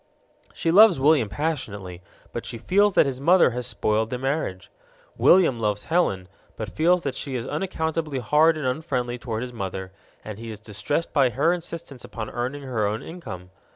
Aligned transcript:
She 0.51 0.71
loves 0.71 0.99
William 0.99 1.29
passionately, 1.29 2.01
but 2.33 2.43
she 2.43 2.57
feels 2.57 2.95
that 2.95 3.05
his 3.05 3.21
mother 3.21 3.51
has 3.51 3.67
spoiled 3.67 4.09
their 4.09 4.17
marriage. 4.17 4.71
William 5.15 5.59
loves 5.59 5.83
Helen, 5.83 6.27
but 6.55 6.71
feels 6.75 7.03
that 7.03 7.13
she 7.13 7.35
is 7.35 7.45
unaccountably 7.45 8.17
hard 8.17 8.57
and 8.57 8.65
unfriendly 8.65 9.19
toward 9.19 9.43
his 9.43 9.53
mother, 9.53 9.91
and 10.25 10.39
he 10.39 10.49
is 10.49 10.59
distressed 10.59 11.13
by 11.13 11.29
her 11.29 11.53
insistence 11.53 12.03
upon 12.03 12.31
earning 12.31 12.63
her 12.63 12.87
own 12.87 13.03
income. 13.03 13.51